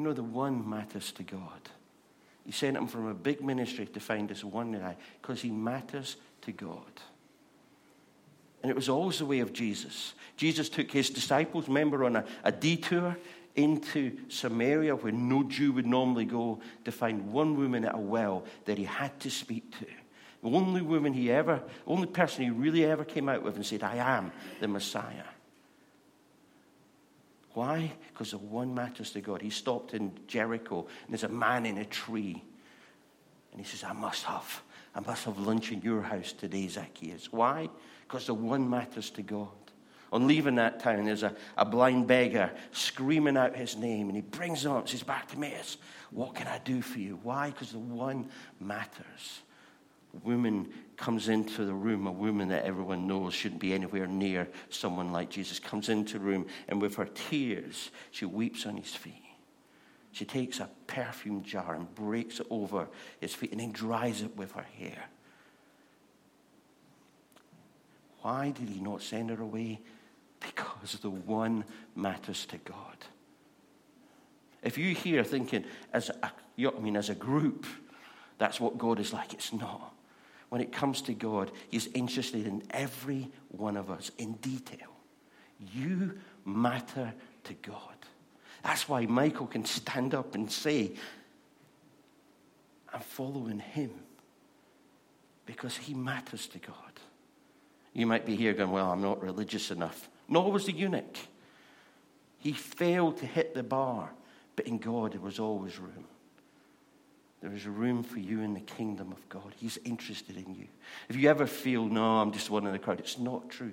You 0.00 0.06
know, 0.06 0.12
the 0.14 0.22
one 0.22 0.66
matters 0.66 1.12
to 1.12 1.22
God. 1.22 1.60
He 2.46 2.52
sent 2.52 2.74
him 2.74 2.86
from 2.86 3.06
a 3.06 3.12
big 3.12 3.42
ministry 3.42 3.84
to 3.84 4.00
find 4.00 4.30
this 4.30 4.42
one 4.42 4.72
guy 4.72 4.96
because 5.20 5.42
he 5.42 5.50
matters 5.50 6.16
to 6.40 6.52
God. 6.52 7.02
And 8.62 8.70
it 8.70 8.76
was 8.76 8.88
always 8.88 9.18
the 9.18 9.26
way 9.26 9.40
of 9.40 9.52
Jesus. 9.52 10.14
Jesus 10.36 10.68
took 10.68 10.90
his 10.90 11.10
disciples, 11.10 11.68
remember, 11.68 12.04
on 12.04 12.16
a, 12.16 12.24
a 12.44 12.52
detour 12.52 13.16
into 13.56 14.16
Samaria 14.28 14.94
where 14.94 15.12
no 15.12 15.42
Jew 15.44 15.72
would 15.72 15.86
normally 15.86 16.24
go 16.24 16.60
to 16.84 16.92
find 16.92 17.32
one 17.32 17.56
woman 17.56 17.84
at 17.84 17.94
a 17.94 17.98
well 17.98 18.44
that 18.66 18.78
he 18.78 18.84
had 18.84 19.18
to 19.20 19.30
speak 19.30 19.70
to. 19.78 19.86
The 20.42 20.56
only 20.56 20.82
woman 20.82 21.12
he 21.12 21.30
ever, 21.30 21.62
only 21.86 22.06
person 22.06 22.44
he 22.44 22.50
really 22.50 22.84
ever 22.84 23.04
came 23.04 23.28
out 23.28 23.42
with 23.42 23.56
and 23.56 23.66
said, 23.66 23.82
I 23.82 23.96
am 23.96 24.32
the 24.60 24.68
Messiah. 24.68 25.24
Why? 27.52 27.92
Because 28.12 28.30
the 28.30 28.38
one 28.38 28.74
matters 28.74 29.10
to 29.12 29.20
God. 29.20 29.42
He 29.42 29.50
stopped 29.50 29.92
in 29.92 30.12
Jericho 30.26 30.86
and 31.04 31.10
there's 31.10 31.24
a 31.24 31.28
man 31.28 31.66
in 31.66 31.78
a 31.78 31.84
tree. 31.84 32.42
And 33.52 33.60
he 33.60 33.66
says, 33.66 33.84
I 33.84 33.92
must 33.92 34.24
have, 34.24 34.62
I 34.94 35.00
must 35.00 35.24
have 35.24 35.38
lunch 35.38 35.72
in 35.72 35.82
your 35.82 36.02
house 36.02 36.32
today, 36.32 36.68
Zacchaeus. 36.68 37.32
Why? 37.32 37.68
Because 38.10 38.26
the 38.26 38.34
one 38.34 38.68
matters 38.68 39.08
to 39.10 39.22
God. 39.22 39.48
On 40.12 40.26
leaving 40.26 40.56
that 40.56 40.80
town, 40.80 41.04
there's 41.04 41.22
a, 41.22 41.32
a 41.56 41.64
blind 41.64 42.08
beggar 42.08 42.50
screaming 42.72 43.36
out 43.36 43.54
his 43.54 43.76
name, 43.76 44.08
and 44.08 44.16
he 44.16 44.22
brings 44.22 44.64
him 44.64 44.72
up 44.72 44.80
and 44.80 44.88
says, 44.88 45.04
Bartimaeus, 45.04 45.76
what 46.10 46.34
can 46.34 46.48
I 46.48 46.58
do 46.58 46.82
for 46.82 46.98
you? 46.98 47.20
Why? 47.22 47.50
Because 47.50 47.70
the 47.70 47.78
one 47.78 48.28
matters. 48.58 49.42
A 50.12 50.26
woman 50.26 50.72
comes 50.96 51.28
into 51.28 51.64
the 51.64 51.72
room, 51.72 52.08
a 52.08 52.12
woman 52.12 52.48
that 52.48 52.64
everyone 52.64 53.06
knows 53.06 53.32
shouldn't 53.32 53.60
be 53.60 53.72
anywhere 53.72 54.08
near 54.08 54.48
someone 54.70 55.12
like 55.12 55.30
Jesus, 55.30 55.60
comes 55.60 55.88
into 55.88 56.14
the 56.14 56.24
room, 56.24 56.46
and 56.66 56.82
with 56.82 56.96
her 56.96 57.08
tears, 57.14 57.92
she 58.10 58.24
weeps 58.24 58.66
on 58.66 58.76
his 58.76 58.92
feet. 58.92 59.22
She 60.10 60.24
takes 60.24 60.58
a 60.58 60.68
perfume 60.88 61.44
jar 61.44 61.76
and 61.76 61.94
breaks 61.94 62.40
it 62.40 62.48
over 62.50 62.88
his 63.20 63.32
feet 63.36 63.52
and 63.52 63.60
then 63.60 63.70
dries 63.70 64.22
it 64.22 64.36
with 64.36 64.50
her 64.52 64.66
hair. 64.76 65.04
Why 68.22 68.50
did 68.50 68.68
he 68.68 68.80
not 68.80 69.02
send 69.02 69.30
her 69.30 69.40
away? 69.40 69.80
Because 70.40 70.98
the 71.00 71.10
one 71.10 71.64
matters 71.94 72.46
to 72.46 72.58
God. 72.58 72.96
If 74.62 74.76
you 74.76 74.94
hear 74.94 75.24
thinking, 75.24 75.64
as 75.92 76.10
I 76.22 76.30
mean, 76.80 76.96
as 76.96 77.08
a 77.08 77.14
group, 77.14 77.66
that's 78.38 78.60
what 78.60 78.78
God 78.78 79.00
is 79.00 79.12
like, 79.12 79.32
it's 79.32 79.52
not 79.52 79.94
when 80.50 80.60
it 80.60 80.72
comes 80.72 81.00
to 81.02 81.14
God, 81.14 81.50
He's 81.70 81.86
interested 81.94 82.46
in 82.46 82.62
every 82.70 83.30
one 83.48 83.76
of 83.76 83.90
us 83.90 84.10
in 84.18 84.32
detail. 84.34 84.88
You 85.72 86.18
matter 86.44 87.14
to 87.44 87.54
God. 87.54 87.96
That's 88.62 88.88
why 88.88 89.06
Michael 89.06 89.46
can 89.46 89.64
stand 89.64 90.12
up 90.12 90.34
and 90.34 90.50
say, 90.50 90.92
I'm 92.92 93.00
following 93.00 93.60
Him 93.60 93.92
because 95.46 95.76
He 95.76 95.94
matters 95.94 96.48
to 96.48 96.58
God. 96.58 96.74
You 97.92 98.06
might 98.06 98.26
be 98.26 98.36
here 98.36 98.52
going, 98.52 98.70
Well, 98.70 98.90
I'm 98.90 99.02
not 99.02 99.22
religious 99.22 99.70
enough. 99.70 100.08
Nor 100.28 100.52
was 100.52 100.66
the 100.66 100.72
eunuch. 100.72 101.18
He 102.38 102.52
failed 102.52 103.18
to 103.18 103.26
hit 103.26 103.54
the 103.54 103.62
bar, 103.62 104.10
but 104.56 104.66
in 104.66 104.78
God 104.78 105.12
there 105.12 105.20
was 105.20 105.38
always 105.38 105.78
room. 105.78 106.04
There 107.42 107.52
is 107.52 107.66
room 107.66 108.02
for 108.02 108.18
you 108.18 108.40
in 108.40 108.54
the 108.54 108.60
kingdom 108.60 109.12
of 109.12 109.28
God. 109.28 109.54
He's 109.56 109.78
interested 109.84 110.36
in 110.36 110.54
you. 110.54 110.66
If 111.08 111.16
you 111.16 111.28
ever 111.28 111.46
feel, 111.46 111.86
no, 111.86 112.18
I'm 112.18 112.32
just 112.32 112.50
one 112.50 112.66
in 112.66 112.72
the 112.72 112.78
crowd, 112.78 113.00
it's 113.00 113.18
not 113.18 113.48
true. 113.48 113.72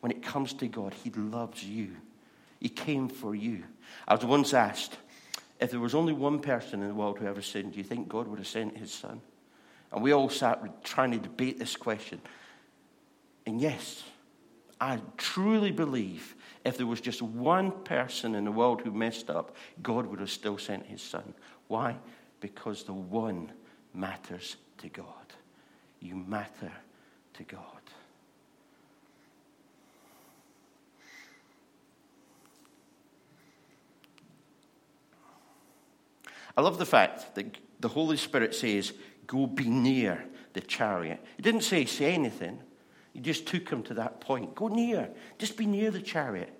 When 0.00 0.10
it 0.10 0.22
comes 0.22 0.52
to 0.54 0.68
God, 0.68 0.94
He 0.94 1.10
loves 1.10 1.64
you. 1.64 1.92
He 2.60 2.68
came 2.68 3.08
for 3.08 3.34
you. 3.34 3.64
I 4.06 4.14
was 4.14 4.24
once 4.24 4.52
asked, 4.52 4.96
if 5.60 5.70
there 5.70 5.80
was 5.80 5.94
only 5.94 6.12
one 6.12 6.40
person 6.40 6.82
in 6.82 6.88
the 6.88 6.94
world 6.94 7.18
who 7.18 7.26
ever 7.26 7.42
sinned, 7.42 7.72
do 7.72 7.78
you 7.78 7.84
think 7.84 8.08
God 8.08 8.26
would 8.26 8.38
have 8.38 8.48
sent 8.48 8.76
His 8.76 8.92
Son? 8.92 9.20
And 9.92 10.02
we 10.02 10.12
all 10.12 10.28
sat 10.28 10.84
trying 10.84 11.12
to 11.12 11.18
debate 11.18 11.58
this 11.58 11.76
question. 11.76 12.20
And 13.46 13.60
yes, 13.60 14.02
I 14.80 15.00
truly 15.16 15.70
believe 15.70 16.34
if 16.64 16.76
there 16.76 16.86
was 16.86 17.00
just 17.00 17.22
one 17.22 17.70
person 17.70 18.34
in 18.34 18.44
the 18.44 18.52
world 18.52 18.80
who 18.80 18.90
messed 18.90 19.30
up, 19.30 19.54
God 19.82 20.06
would 20.06 20.20
have 20.20 20.30
still 20.30 20.58
sent 20.58 20.86
His 20.86 21.02
Son. 21.02 21.34
Why? 21.68 21.96
because 22.44 22.84
the 22.84 22.92
one 22.92 23.50
matters 23.94 24.56
to 24.76 24.86
God. 24.90 25.06
You 25.98 26.14
matter 26.14 26.70
to 27.32 27.42
God. 27.42 27.60
I 36.54 36.60
love 36.60 36.76
the 36.76 36.84
fact 36.84 37.34
that 37.34 37.56
the 37.80 37.88
Holy 37.88 38.18
Spirit 38.18 38.54
says, 38.54 38.92
Go 39.26 39.46
be 39.46 39.64
near 39.64 40.22
the 40.52 40.60
chariot. 40.60 41.24
He 41.38 41.42
didn't 41.42 41.62
say, 41.62 41.86
Say 41.86 42.12
anything. 42.12 42.60
He 43.14 43.20
just 43.20 43.46
took 43.46 43.68
him 43.70 43.82
to 43.84 43.94
that 43.94 44.20
point. 44.20 44.54
Go 44.54 44.68
near. 44.68 45.08
Just 45.38 45.56
be 45.56 45.66
near 45.66 45.90
the 45.90 46.00
chariot. 46.00 46.52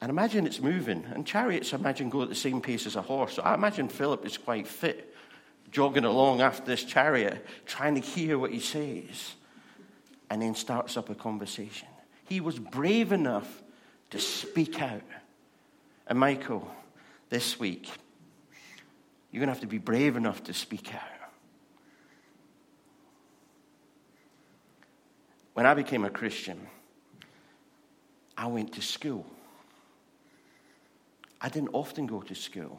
And 0.00 0.10
imagine 0.10 0.46
it's 0.46 0.60
moving. 0.60 1.04
And 1.14 1.26
chariots, 1.26 1.72
I 1.72 1.76
imagine, 1.76 2.08
go 2.08 2.22
at 2.22 2.30
the 2.30 2.34
same 2.34 2.60
pace 2.60 2.86
as 2.86 2.96
a 2.96 3.02
horse. 3.02 3.34
So 3.34 3.42
I 3.42 3.54
imagine 3.54 3.88
Philip 3.88 4.24
is 4.24 4.38
quite 4.38 4.66
fit, 4.66 5.14
jogging 5.70 6.04
along 6.04 6.40
after 6.40 6.64
this 6.64 6.82
chariot, 6.82 7.44
trying 7.66 7.94
to 7.94 8.00
hear 8.00 8.38
what 8.38 8.50
he 8.50 8.60
says, 8.60 9.34
and 10.30 10.40
then 10.40 10.54
starts 10.54 10.96
up 10.96 11.10
a 11.10 11.14
conversation. 11.14 11.88
He 12.24 12.40
was 12.40 12.58
brave 12.58 13.12
enough 13.12 13.62
to 14.10 14.18
speak 14.18 14.80
out. 14.80 15.02
And 16.06 16.18
Michael, 16.18 16.70
this 17.28 17.60
week, 17.60 17.90
you're 19.30 19.40
going 19.40 19.48
to 19.48 19.52
have 19.52 19.60
to 19.60 19.66
be 19.66 19.78
brave 19.78 20.16
enough 20.16 20.44
to 20.44 20.54
speak 20.54 20.94
out. 20.94 21.15
When 25.56 25.64
I 25.64 25.72
became 25.72 26.04
a 26.04 26.10
Christian, 26.10 26.66
I 28.36 28.46
went 28.46 28.74
to 28.74 28.82
school. 28.82 29.24
I 31.40 31.48
didn't 31.48 31.70
often 31.72 32.06
go 32.06 32.20
to 32.20 32.34
school. 32.34 32.78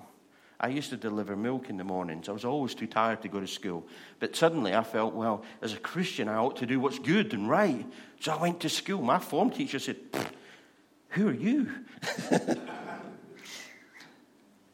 I 0.59 0.67
used 0.67 0.91
to 0.91 0.97
deliver 0.97 1.35
milk 1.35 1.71
in 1.71 1.77
the 1.77 1.83
mornings. 1.83 2.29
I 2.29 2.33
was 2.33 2.45
always 2.45 2.75
too 2.75 2.85
tired 2.85 3.23
to 3.23 3.29
go 3.29 3.39
to 3.39 3.47
school. 3.47 3.87
But 4.19 4.35
suddenly 4.35 4.75
I 4.75 4.83
felt, 4.83 5.15
well, 5.15 5.43
as 5.63 5.73
a 5.73 5.79
Christian, 5.79 6.29
I 6.29 6.35
ought 6.35 6.57
to 6.57 6.67
do 6.67 6.79
what's 6.79 6.99
good 6.99 7.33
and 7.33 7.49
right. 7.49 7.83
So 8.19 8.31
I 8.31 8.39
went 8.39 8.59
to 8.59 8.69
school. 8.69 9.01
My 9.01 9.17
form 9.17 9.49
teacher 9.49 9.79
said, 9.79 9.97
Who 11.09 11.29
are 11.29 11.33
you? 11.33 11.71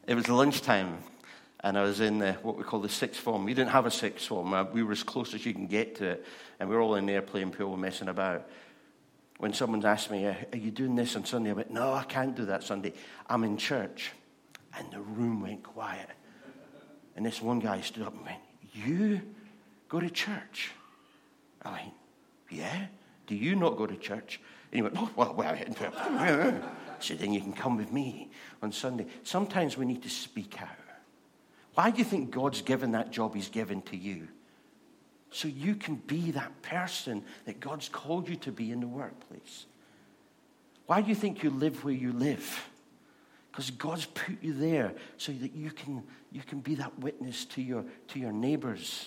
it 0.06 0.14
was 0.14 0.28
lunchtime, 0.28 0.98
and 1.64 1.78
I 1.78 1.82
was 1.82 2.00
in 2.00 2.18
the, 2.18 2.34
what 2.42 2.58
we 2.58 2.62
call 2.62 2.80
the 2.80 2.90
sixth 2.90 3.18
form. 3.18 3.44
We 3.44 3.54
didn't 3.54 3.70
have 3.70 3.86
a 3.86 3.90
sixth 3.90 4.28
form, 4.28 4.52
uh, 4.52 4.64
we 4.64 4.82
were 4.82 4.92
as 4.92 5.02
close 5.02 5.32
as 5.32 5.46
you 5.46 5.54
can 5.54 5.66
get 5.66 5.96
to 5.96 6.10
it. 6.10 6.26
And 6.60 6.68
we 6.68 6.76
were 6.76 6.82
all 6.82 6.94
in 6.94 7.06
there 7.06 7.22
playing 7.22 7.52
pool, 7.52 7.76
messing 7.78 8.08
about 8.08 8.46
when 9.38 9.54
someone 9.54 9.84
asked 9.84 10.10
me, 10.10 10.26
Are 10.26 10.36
you 10.52 10.70
doing 10.70 10.94
this 10.94 11.16
on 11.16 11.24
Sunday? 11.24 11.50
I 11.50 11.54
went, 11.54 11.72
No, 11.72 11.94
I 11.94 12.04
can't 12.04 12.36
do 12.36 12.44
that 12.44 12.64
Sunday. 12.64 12.92
I'm 13.28 13.44
in 13.44 13.56
church. 13.56 14.12
And 14.76 14.90
the 14.92 15.00
room 15.00 15.40
went 15.40 15.62
quiet. 15.62 16.10
And 17.16 17.24
this 17.24 17.40
one 17.40 17.60
guy 17.60 17.80
stood 17.80 18.02
up 18.04 18.14
and 18.14 18.24
went, 18.24 18.40
You 18.74 19.22
go 19.88 20.00
to 20.00 20.10
church? 20.10 20.70
I 21.62 21.72
went, 21.72 21.94
Yeah. 22.50 22.86
Do 23.26 23.34
you 23.34 23.56
not 23.56 23.78
go 23.78 23.86
to 23.86 23.96
church? 23.96 24.38
And 24.70 24.76
he 24.76 24.82
went, 24.82 24.96
Oh, 24.98 25.10
well, 25.16 25.32
well. 25.32 25.56
I 25.98 26.60
said, 27.00 27.20
Then 27.20 27.32
you 27.32 27.40
can 27.40 27.54
come 27.54 27.78
with 27.78 27.90
me 27.90 28.28
on 28.62 28.70
Sunday. 28.70 29.06
Sometimes 29.22 29.78
we 29.78 29.86
need 29.86 30.02
to 30.02 30.10
speak 30.10 30.60
out. 30.60 30.83
Why 31.74 31.90
do 31.90 31.98
you 31.98 32.04
think 32.04 32.30
God's 32.30 32.62
given 32.62 32.92
that 32.92 33.10
job 33.10 33.34
He's 33.34 33.48
given 33.48 33.82
to 33.82 33.96
you? 33.96 34.28
so 35.34 35.48
you 35.48 35.74
can 35.74 35.96
be 35.96 36.30
that 36.30 36.62
person 36.62 37.24
that 37.44 37.58
God's 37.58 37.88
called 37.88 38.28
you 38.28 38.36
to 38.36 38.52
be 38.52 38.70
in 38.70 38.78
the 38.78 38.86
workplace. 38.86 39.66
Why 40.86 41.02
do 41.02 41.08
you 41.08 41.16
think 41.16 41.42
you 41.42 41.50
live 41.50 41.82
where 41.82 41.92
you 41.92 42.12
live? 42.12 42.68
Because 43.50 43.70
God's 43.70 44.04
put 44.04 44.40
you 44.40 44.52
there 44.52 44.92
so 45.16 45.32
that 45.32 45.52
you 45.52 45.72
can, 45.72 46.04
you 46.30 46.40
can 46.42 46.60
be 46.60 46.76
that 46.76 47.00
witness 47.00 47.46
to 47.46 47.62
your, 47.62 47.84
to 48.08 48.20
your 48.20 48.30
neighbors. 48.30 49.06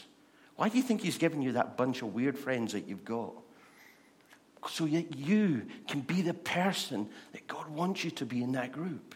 Why 0.58 0.68
do 0.68 0.76
you 0.76 0.84
think 0.84 1.02
He's 1.02 1.18
given 1.18 1.42
you 1.42 1.54
that 1.54 1.78
bunch 1.78 2.02
of 2.02 2.14
weird 2.14 2.38
friends 2.38 2.74
that 2.74 2.88
you've 2.88 3.06
got? 3.06 3.34
so 4.68 4.86
that 4.86 5.16
you 5.16 5.66
can 5.88 6.02
be 6.02 6.22
the 6.22 6.34
person 6.34 7.08
that 7.32 7.48
God 7.48 7.70
wants 7.70 8.04
you 8.04 8.12
to 8.12 8.26
be 8.26 8.44
in 8.44 8.52
that 8.52 8.74
group. 8.74 9.16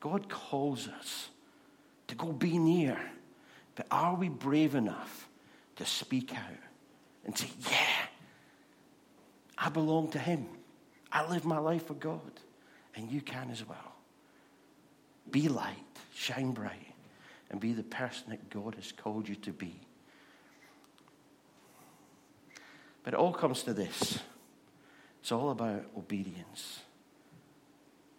God 0.00 0.28
calls 0.28 0.88
us 0.88 1.28
to 2.06 2.14
go 2.14 2.32
be 2.32 2.58
near, 2.58 2.98
but 3.74 3.86
are 3.90 4.14
we 4.14 4.28
brave 4.28 4.74
enough 4.74 5.28
to 5.76 5.84
speak 5.84 6.34
out 6.34 6.62
and 7.24 7.36
say, 7.36 7.48
Yeah, 7.70 8.06
I 9.56 9.68
belong 9.68 10.10
to 10.12 10.18
Him. 10.18 10.46
I 11.10 11.28
live 11.28 11.44
my 11.44 11.58
life 11.58 11.86
for 11.86 11.94
God, 11.94 12.20
and 12.94 13.10
you 13.10 13.20
can 13.20 13.50
as 13.50 13.66
well. 13.66 13.94
Be 15.30 15.48
light, 15.48 15.76
shine 16.14 16.52
bright, 16.52 16.94
and 17.50 17.60
be 17.60 17.72
the 17.72 17.82
person 17.82 18.30
that 18.30 18.50
God 18.50 18.74
has 18.74 18.92
called 18.92 19.28
you 19.28 19.34
to 19.36 19.52
be. 19.52 19.74
But 23.02 23.14
it 23.14 23.20
all 23.20 23.32
comes 23.32 23.62
to 23.62 23.72
this 23.72 24.20
it's 25.20 25.32
all 25.32 25.50
about 25.50 25.84
obedience. 25.96 26.80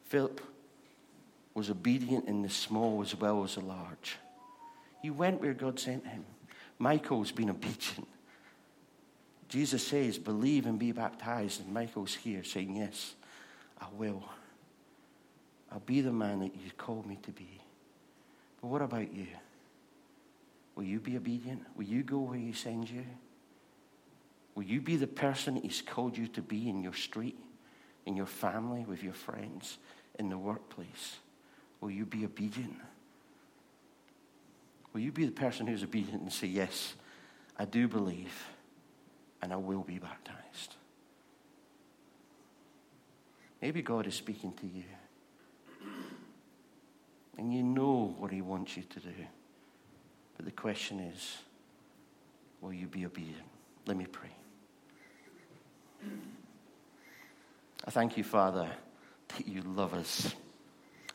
Philip 0.05 0.41
was 1.59 1.69
obedient 1.69 2.25
in 2.29 2.41
the 2.41 2.49
small 2.49 3.01
as 3.01 3.13
well 3.13 3.43
as 3.43 3.55
the 3.55 3.59
large. 3.59 4.15
He 5.01 5.09
went 5.09 5.41
where 5.41 5.53
God 5.53 5.77
sent 5.77 6.07
him. 6.07 6.23
Michael's 6.77 7.33
been 7.33 7.49
obedient. 7.49 8.07
Jesus 9.49 9.85
says, 9.85 10.17
Believe 10.17 10.65
and 10.65 10.79
be 10.79 10.93
baptized. 10.93 11.59
And 11.59 11.73
Michael's 11.73 12.15
here 12.15 12.45
saying, 12.45 12.77
Yes, 12.77 13.13
I 13.77 13.87
will. 13.97 14.23
I'll 15.69 15.81
be 15.81 15.99
the 15.99 16.13
man 16.13 16.39
that 16.39 16.55
you 16.55 16.71
called 16.77 17.05
me 17.05 17.19
to 17.23 17.31
be. 17.31 17.59
But 18.61 18.69
what 18.69 18.81
about 18.81 19.13
you? 19.13 19.27
Will 20.75 20.85
you 20.85 21.01
be 21.01 21.17
obedient? 21.17 21.65
Will 21.75 21.83
you 21.83 22.03
go 22.03 22.19
where 22.19 22.37
he 22.37 22.53
sends 22.53 22.89
you? 22.89 23.03
Will 24.55 24.63
you 24.63 24.79
be 24.79 24.95
the 24.95 25.07
person 25.07 25.57
he's 25.57 25.81
called 25.81 26.17
you 26.17 26.27
to 26.29 26.41
be 26.41 26.69
in 26.69 26.81
your 26.81 26.93
street, 26.93 27.37
in 28.05 28.15
your 28.15 28.27
family, 28.27 28.85
with 28.87 29.03
your 29.03 29.13
friends, 29.13 29.77
in 30.17 30.29
the 30.29 30.37
workplace? 30.37 31.17
Will 31.81 31.91
you 31.91 32.05
be 32.05 32.25
obedient? 32.25 32.75
Will 34.93 35.01
you 35.01 35.12
be 35.12 35.25
the 35.25 35.31
person 35.31 35.67
who's 35.67 35.83
obedient 35.83 36.21
and 36.21 36.31
say, 36.31 36.48
Yes, 36.48 36.95
I 37.57 37.65
do 37.65 37.88
believe, 37.88 38.33
and 39.41 39.53
I 39.53 39.55
will 39.55 39.83
be 39.83 39.98
baptized? 39.98 40.75
Maybe 43.62 43.81
God 43.81 44.07
is 44.07 44.15
speaking 44.15 44.53
to 44.53 44.67
you, 44.67 44.83
and 47.38 47.53
you 47.53 47.63
know 47.63 48.15
what 48.17 48.31
He 48.31 48.41
wants 48.41 48.75
you 48.77 48.83
to 48.83 49.00
do. 49.00 49.13
But 50.36 50.45
the 50.45 50.51
question 50.51 51.00
is, 51.00 51.38
will 52.62 52.74
you 52.74 52.88
be 52.88 53.05
obedient? 53.05 53.43
Let 53.86 53.98
me 53.98 54.05
pray. 54.05 54.29
I 57.86 57.91
thank 57.91 58.17
you, 58.17 58.24
Father, 58.24 58.69
that 59.29 59.48
you 59.48 59.62
love 59.62 59.93
us 59.93 60.33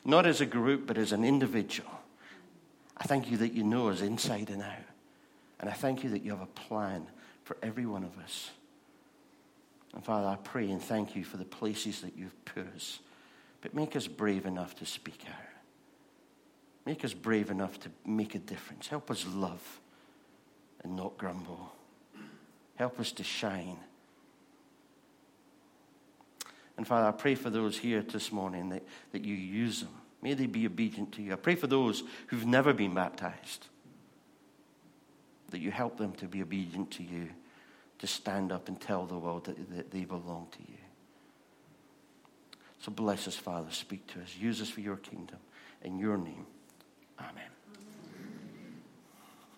not 0.05 0.25
as 0.25 0.39
a 0.39 0.45
group, 0.45 0.85
but 0.85 0.97
as 0.97 1.11
an 1.11 1.25
individual. 1.25 1.89
I 2.95 3.03
thank 3.03 3.29
you 3.29 3.37
that 3.37 3.53
you 3.53 3.63
know 3.63 3.89
us 3.89 4.01
inside 4.01 4.49
and 4.49 4.61
out. 4.61 4.71
And 5.59 5.69
I 5.69 5.73
thank 5.73 6.03
you 6.03 6.11
that 6.11 6.23
you 6.23 6.31
have 6.31 6.41
a 6.41 6.45
plan 6.45 7.07
for 7.43 7.57
every 7.61 7.85
one 7.85 8.03
of 8.03 8.17
us. 8.19 8.51
And 9.93 10.03
Father, 10.03 10.27
I 10.27 10.35
pray 10.35 10.69
and 10.69 10.81
thank 10.81 11.15
you 11.15 11.23
for 11.23 11.37
the 11.37 11.45
places 11.45 12.01
that 12.01 12.17
you've 12.17 12.45
put 12.45 12.67
us. 12.75 12.99
But 13.61 13.73
make 13.73 13.95
us 13.95 14.07
brave 14.07 14.45
enough 14.45 14.75
to 14.75 14.85
speak 14.85 15.23
out. 15.27 15.33
Make 16.85 17.03
us 17.03 17.13
brave 17.13 17.49
enough 17.49 17.79
to 17.79 17.89
make 18.05 18.35
a 18.35 18.39
difference. 18.39 18.87
Help 18.87 19.09
us 19.09 19.25
love 19.33 19.79
and 20.83 20.95
not 20.95 21.17
grumble. 21.17 21.73
Help 22.75 22.99
us 22.99 23.11
to 23.13 23.23
shine. 23.23 23.77
And 26.77 26.87
Father, 26.87 27.07
I 27.07 27.11
pray 27.11 27.35
for 27.35 27.49
those 27.49 27.77
here 27.77 28.01
this 28.01 28.31
morning 28.31 28.69
that, 28.69 28.83
that 29.11 29.23
you 29.23 29.35
use 29.35 29.81
them. 29.81 29.93
May 30.21 30.33
they 30.33 30.45
be 30.45 30.65
obedient 30.65 31.13
to 31.13 31.21
you. 31.21 31.33
I 31.33 31.37
pray 31.37 31.55
for 31.55 31.67
those 31.67 32.03
who've 32.27 32.45
never 32.45 32.73
been 32.73 32.93
baptized, 32.93 33.67
that 35.51 35.59
you 35.59 35.71
help 35.71 35.97
them 35.97 36.13
to 36.13 36.25
be 36.25 36.41
obedient 36.41 36.91
to 36.91 37.03
you, 37.03 37.29
to 37.99 38.07
stand 38.07 38.51
up 38.51 38.67
and 38.67 38.79
tell 38.79 39.05
the 39.05 39.17
world 39.17 39.45
that, 39.45 39.75
that 39.75 39.91
they 39.91 40.03
belong 40.03 40.47
to 40.51 40.59
you. 40.59 40.77
So 42.79 42.91
bless 42.91 43.27
us, 43.27 43.35
Father. 43.35 43.71
Speak 43.71 44.05
to 44.13 44.21
us. 44.21 44.35
Use 44.37 44.61
us 44.61 44.69
for 44.69 44.81
your 44.81 44.97
kingdom. 44.97 45.37
In 45.81 45.97
your 45.97 46.17
name, 46.17 46.45
amen. 47.19 47.54